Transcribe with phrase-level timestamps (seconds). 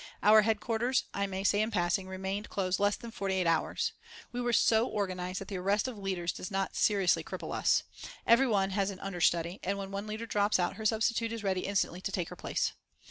[0.23, 3.93] Our headquarters, I may say in passing, remained closed less than forty eight hours.
[4.31, 7.83] We are so organised that the arrest of leaders does not seriously cripple us.
[8.25, 11.67] Every one has an understudy, and when one leader drops out her substitute is ready
[11.67, 12.71] instantly to take her place.